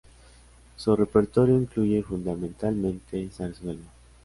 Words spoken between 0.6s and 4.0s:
Su repertorio incluye fundamentalmente Zarzuela.